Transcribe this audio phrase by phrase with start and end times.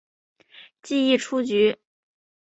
[0.81, 1.77] 记一出局。